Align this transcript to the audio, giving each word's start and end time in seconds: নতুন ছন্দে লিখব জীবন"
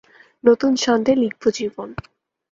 নতুন 0.43 0.71
ছন্দে 0.75 1.13
লিখব 1.21 1.43
জীবন" 1.57 1.89